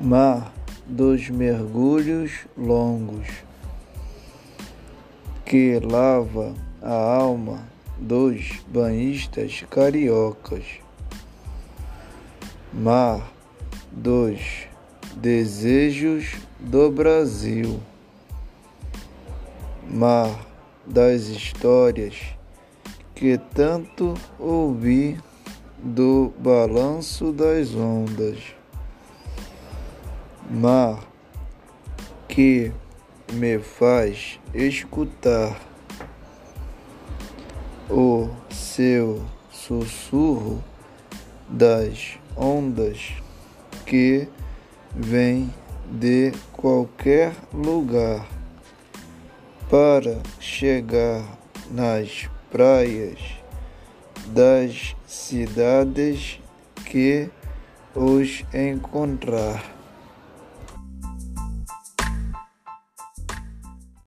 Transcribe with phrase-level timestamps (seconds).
[0.00, 0.50] mar
[0.86, 3.26] dos mergulhos longos,
[5.44, 10.64] que lava a alma dos banhistas cariocas,
[12.72, 13.30] mar
[13.92, 14.40] dos
[15.16, 17.78] desejos do Brasil,
[19.86, 20.46] mar
[20.86, 22.16] das histórias
[23.14, 25.20] que tanto ouvi
[25.78, 28.59] do balanço das ondas
[30.50, 30.98] mar
[32.26, 32.72] que
[33.32, 35.56] me faz escutar
[37.88, 40.62] o seu sussurro
[41.48, 43.12] das ondas
[43.86, 44.28] que
[44.92, 45.54] vem
[45.88, 48.26] de qualquer lugar
[49.68, 51.24] para chegar
[51.70, 53.20] nas praias
[54.26, 56.40] das cidades
[56.84, 57.30] que
[57.94, 59.79] os encontrar.